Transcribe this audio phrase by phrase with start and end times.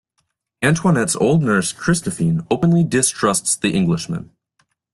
[0.63, 4.31] Antoinette's old nurse Christophine openly distrusts the Englishman.